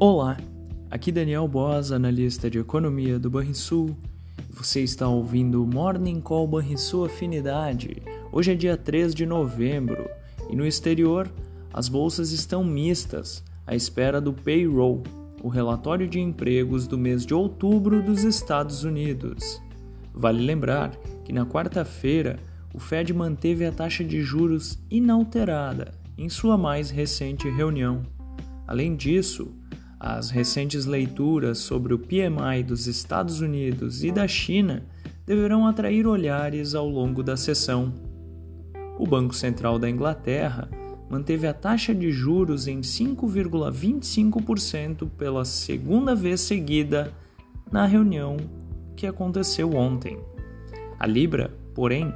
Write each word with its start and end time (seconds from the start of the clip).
Olá, 0.00 0.36
aqui 0.88 1.10
Daniel 1.10 1.48
Boas, 1.48 1.90
analista 1.90 2.48
de 2.48 2.56
economia 2.56 3.18
do 3.18 3.28
Banrisul. 3.28 3.96
Você 4.48 4.80
está 4.80 5.08
ouvindo 5.08 5.60
o 5.60 5.66
Morning 5.66 6.20
Call 6.20 6.46
Banrisul 6.46 7.06
Afinidade. 7.06 8.00
Hoje 8.30 8.52
é 8.52 8.54
dia 8.54 8.76
3 8.76 9.12
de 9.12 9.26
novembro 9.26 10.08
e 10.48 10.54
no 10.54 10.64
exterior 10.64 11.28
as 11.72 11.88
bolsas 11.88 12.30
estão 12.30 12.62
mistas 12.62 13.42
à 13.66 13.74
espera 13.74 14.20
do 14.20 14.32
payroll, 14.32 15.02
o 15.42 15.48
relatório 15.48 16.06
de 16.06 16.20
empregos 16.20 16.86
do 16.86 16.96
mês 16.96 17.26
de 17.26 17.34
outubro 17.34 18.00
dos 18.00 18.22
Estados 18.22 18.84
Unidos. 18.84 19.60
Vale 20.14 20.40
lembrar 20.40 20.92
que 21.24 21.32
na 21.32 21.44
quarta-feira 21.44 22.38
o 22.72 22.78
Fed 22.78 23.12
manteve 23.12 23.66
a 23.66 23.72
taxa 23.72 24.04
de 24.04 24.22
juros 24.22 24.78
inalterada 24.88 25.92
em 26.16 26.28
sua 26.28 26.56
mais 26.56 26.88
recente 26.88 27.50
reunião. 27.50 28.04
Além 28.64 28.94
disso, 28.94 29.52
as 29.98 30.30
recentes 30.30 30.86
leituras 30.86 31.58
sobre 31.58 31.92
o 31.92 31.98
PMI 31.98 32.62
dos 32.64 32.86
Estados 32.86 33.40
Unidos 33.40 34.04
e 34.04 34.12
da 34.12 34.28
China 34.28 34.84
deverão 35.26 35.66
atrair 35.66 36.06
olhares 36.06 36.74
ao 36.74 36.88
longo 36.88 37.22
da 37.22 37.36
sessão. 37.36 37.92
O 38.98 39.06
Banco 39.06 39.34
Central 39.34 39.78
da 39.78 39.90
Inglaterra 39.90 40.70
manteve 41.10 41.46
a 41.46 41.54
taxa 41.54 41.94
de 41.94 42.10
juros 42.10 42.66
em 42.68 42.80
5,25% 42.80 45.08
pela 45.16 45.42
segunda 45.44 46.14
vez 46.14 46.42
seguida 46.42 47.12
na 47.70 47.86
reunião 47.86 48.36
que 48.96 49.06
aconteceu 49.06 49.74
ontem. 49.74 50.18
A 50.98 51.06
Libra, 51.06 51.54
porém, 51.74 52.10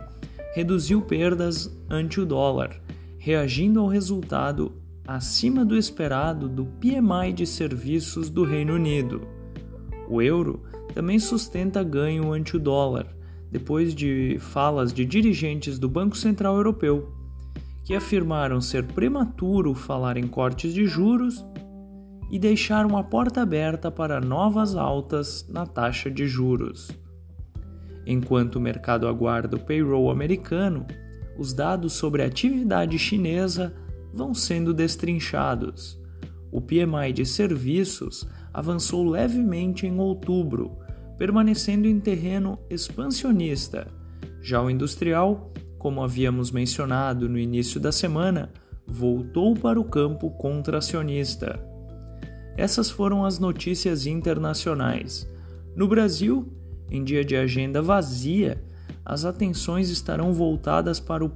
reduziu 0.54 1.02
perdas 1.02 1.70
ante 1.88 2.20
o 2.20 2.26
dólar, 2.26 2.80
reagindo 3.18 3.80
ao 3.80 3.86
resultado 3.86 4.81
acima 5.14 5.62
do 5.64 5.76
esperado 5.76 6.48
do 6.48 6.64
PMI 6.64 7.32
de 7.34 7.46
serviços 7.46 8.30
do 8.30 8.44
Reino 8.44 8.74
Unido. 8.74 9.26
O 10.08 10.22
euro 10.22 10.62
também 10.94 11.18
sustenta 11.18 11.82
ganho 11.82 12.32
ante 12.32 12.56
o 12.56 12.60
dólar, 12.60 13.06
depois 13.50 13.94
de 13.94 14.38
falas 14.40 14.92
de 14.92 15.04
dirigentes 15.04 15.78
do 15.78 15.88
Banco 15.88 16.16
Central 16.16 16.56
Europeu, 16.56 17.12
que 17.84 17.94
afirmaram 17.94 18.60
ser 18.60 18.84
prematuro 18.84 19.74
falar 19.74 20.16
em 20.16 20.26
cortes 20.26 20.72
de 20.72 20.86
juros 20.86 21.44
e 22.30 22.38
deixaram 22.38 22.96
a 22.96 23.04
porta 23.04 23.42
aberta 23.42 23.90
para 23.90 24.18
novas 24.18 24.74
altas 24.74 25.46
na 25.46 25.66
taxa 25.66 26.10
de 26.10 26.26
juros. 26.26 26.90
Enquanto 28.06 28.56
o 28.56 28.60
mercado 28.60 29.06
aguarda 29.06 29.56
o 29.56 29.60
payroll 29.60 30.10
americano, 30.10 30.86
os 31.38 31.52
dados 31.52 31.92
sobre 31.92 32.22
a 32.22 32.26
atividade 32.26 32.98
chinesa 32.98 33.74
vão 34.12 34.34
sendo 34.34 34.74
destrinchados. 34.74 36.00
O 36.50 36.60
PMI 36.60 37.12
de 37.14 37.24
serviços 37.24 38.26
avançou 38.52 39.08
levemente 39.08 39.86
em 39.86 39.98
outubro, 39.98 40.76
permanecendo 41.18 41.88
em 41.88 41.98
terreno 41.98 42.58
expansionista. 42.68 43.88
Já 44.40 44.62
o 44.62 44.68
industrial, 44.68 45.52
como 45.78 46.02
havíamos 46.02 46.50
mencionado 46.50 47.28
no 47.28 47.38
início 47.38 47.80
da 47.80 47.90
semana, 47.90 48.52
voltou 48.86 49.54
para 49.54 49.80
o 49.80 49.84
campo 49.84 50.30
contracionista. 50.30 51.58
Essas 52.56 52.90
foram 52.90 53.24
as 53.24 53.38
notícias 53.38 54.06
internacionais. 54.06 55.26
No 55.74 55.88
Brasil, 55.88 56.52
em 56.90 57.02
dia 57.02 57.24
de 57.24 57.34
agenda 57.34 57.80
vazia, 57.80 58.62
as 59.04 59.24
atenções 59.24 59.88
estarão 59.88 60.32
voltadas 60.32 61.00
para 61.00 61.24
o 61.24 61.30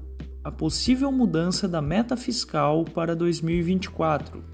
a 0.46 0.50
possível 0.52 1.10
mudança 1.10 1.66
da 1.66 1.82
meta 1.82 2.16
fiscal 2.16 2.84
para 2.84 3.16
2024 3.16 4.44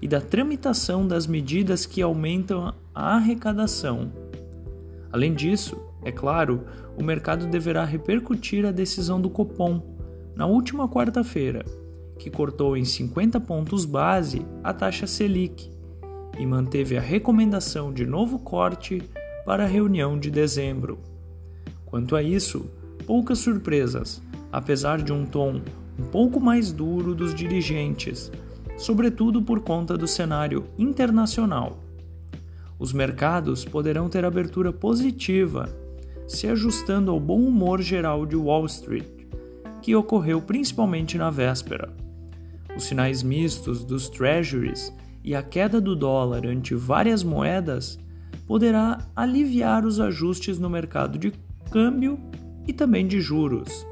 e 0.00 0.06
da 0.06 0.20
tramitação 0.20 1.04
das 1.04 1.26
medidas 1.26 1.84
que 1.84 2.00
aumentam 2.00 2.72
a 2.94 3.16
arrecadação. 3.16 4.12
Além 5.10 5.34
disso, 5.34 5.82
é 6.04 6.12
claro, 6.12 6.64
o 6.96 7.02
mercado 7.02 7.48
deverá 7.48 7.84
repercutir 7.84 8.64
a 8.64 8.70
decisão 8.70 9.20
do 9.20 9.28
Copom 9.28 9.82
na 10.36 10.46
última 10.46 10.88
quarta-feira, 10.88 11.64
que 12.20 12.30
cortou 12.30 12.76
em 12.76 12.84
50 12.84 13.40
pontos 13.40 13.84
base 13.84 14.46
a 14.62 14.72
taxa 14.72 15.08
Selic 15.08 15.68
e 16.38 16.46
manteve 16.46 16.96
a 16.96 17.00
recomendação 17.00 17.92
de 17.92 18.06
novo 18.06 18.38
corte 18.38 19.02
para 19.44 19.64
a 19.64 19.66
reunião 19.66 20.16
de 20.16 20.30
dezembro. 20.30 21.00
Quanto 21.84 22.14
a 22.14 22.22
isso, 22.22 22.70
poucas 23.08 23.40
surpresas 23.40 24.22
apesar 24.56 25.02
de 25.02 25.12
um 25.12 25.26
tom 25.26 25.60
um 25.98 26.04
pouco 26.04 26.40
mais 26.40 26.72
duro 26.72 27.14
dos 27.14 27.34
dirigentes, 27.34 28.32
sobretudo 28.78 29.42
por 29.42 29.60
conta 29.60 29.98
do 29.98 30.06
cenário 30.06 30.64
internacional. 30.78 31.84
Os 32.78 32.90
mercados 32.90 33.66
poderão 33.66 34.08
ter 34.08 34.24
abertura 34.24 34.72
positiva, 34.72 35.68
se 36.26 36.46
ajustando 36.46 37.10
ao 37.10 37.20
bom 37.20 37.38
humor 37.38 37.82
geral 37.82 38.24
de 38.24 38.34
Wall 38.34 38.64
Street, 38.64 39.26
que 39.82 39.94
ocorreu 39.94 40.40
principalmente 40.40 41.18
na 41.18 41.28
véspera. 41.28 41.94
Os 42.74 42.84
sinais 42.84 43.22
mistos 43.22 43.84
dos 43.84 44.08
treasuries 44.08 44.90
e 45.22 45.34
a 45.34 45.42
queda 45.42 45.82
do 45.82 45.94
dólar 45.94 46.46
ante 46.46 46.74
várias 46.74 47.22
moedas 47.22 47.98
poderá 48.46 49.06
aliviar 49.14 49.84
os 49.84 50.00
ajustes 50.00 50.58
no 50.58 50.70
mercado 50.70 51.18
de 51.18 51.34
câmbio 51.70 52.18
e 52.66 52.72
também 52.72 53.06
de 53.06 53.20
juros. 53.20 53.86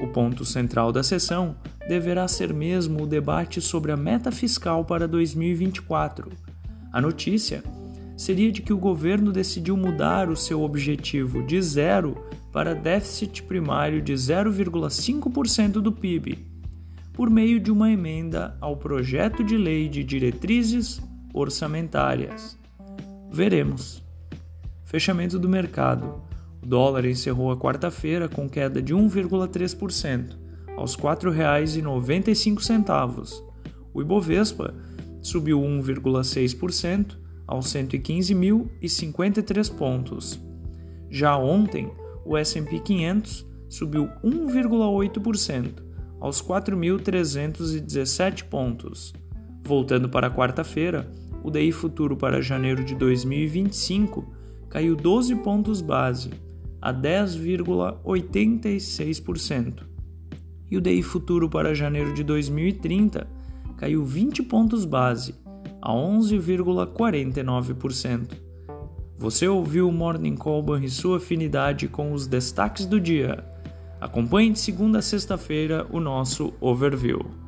O 0.00 0.06
ponto 0.06 0.44
central 0.44 0.92
da 0.92 1.02
sessão 1.02 1.56
deverá 1.88 2.28
ser 2.28 2.52
mesmo 2.52 3.02
o 3.02 3.06
debate 3.06 3.60
sobre 3.60 3.90
a 3.90 3.96
meta 3.96 4.30
fiscal 4.30 4.84
para 4.84 5.08
2024. 5.08 6.30
A 6.92 7.00
notícia 7.00 7.62
seria 8.16 8.50
de 8.50 8.62
que 8.62 8.72
o 8.72 8.78
governo 8.78 9.32
decidiu 9.32 9.76
mudar 9.76 10.28
o 10.28 10.36
seu 10.36 10.62
objetivo 10.62 11.42
de 11.44 11.60
zero 11.62 12.16
para 12.52 12.74
déficit 12.74 13.42
primário 13.42 14.00
de 14.00 14.12
0,5% 14.12 15.72
do 15.74 15.92
PIB, 15.92 16.46
por 17.12 17.30
meio 17.30 17.60
de 17.60 17.70
uma 17.70 17.90
emenda 17.90 18.56
ao 18.60 18.76
projeto 18.76 19.44
de 19.44 19.56
lei 19.56 19.88
de 19.88 20.02
diretrizes 20.02 21.00
orçamentárias. 21.34 22.58
Veremos. 23.30 24.02
Fechamento 24.84 25.38
do 25.38 25.48
mercado. 25.48 26.22
O 26.62 26.66
dólar 26.66 27.04
encerrou 27.04 27.50
a 27.50 27.56
quarta-feira 27.56 28.28
com 28.28 28.48
queda 28.48 28.80
de 28.82 28.94
1,3%, 28.94 30.36
aos 30.76 30.94
R$ 30.94 31.02
4,95. 31.02 33.42
O 33.92 34.00
Ibovespa 34.00 34.72
subiu 35.20 35.60
1,6% 35.60 37.18
aos 37.46 37.66
115.053 37.66 39.74
pontos. 39.74 40.40
Já 41.10 41.36
ontem, 41.36 41.90
o 42.24 42.34
S&P 42.36 42.78
500 42.80 43.46
subiu 43.68 44.08
1,8% 44.22 45.82
aos 46.20 46.40
4.317 46.42 48.44
pontos. 48.44 49.12
Voltando 49.64 50.08
para 50.08 50.30
quarta-feira, 50.30 51.10
o 51.42 51.50
DI 51.50 51.72
futuro 51.72 52.16
para 52.16 52.40
janeiro 52.42 52.84
de 52.84 52.94
2025 52.94 54.32
caiu 54.68 54.94
12 54.94 55.34
pontos 55.36 55.80
base 55.80 56.30
a 56.80 56.92
10,86%. 56.92 59.82
E 60.70 60.76
o 60.76 60.80
DI 60.80 61.02
futuro 61.02 61.48
para 61.48 61.74
janeiro 61.74 62.12
de 62.12 62.22
2030 62.22 63.26
caiu 63.76 64.04
20 64.04 64.42
pontos 64.42 64.84
base, 64.84 65.34
a 65.80 65.90
11,49%. 65.92 68.36
Você 69.16 69.48
ouviu 69.48 69.88
o 69.88 69.92
Morning 69.92 70.36
Call 70.36 70.78
e 70.78 70.88
sua 70.88 71.16
afinidade 71.16 71.88
com 71.88 72.12
os 72.12 72.26
destaques 72.26 72.84
do 72.86 73.00
dia. 73.00 73.44
Acompanhe 74.00 74.52
de 74.52 74.60
segunda 74.60 75.00
a 75.00 75.02
sexta-feira 75.02 75.84
o 75.90 75.98
nosso 75.98 76.54
overview. 76.60 77.47